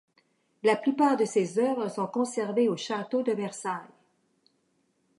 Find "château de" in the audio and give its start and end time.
2.75-3.33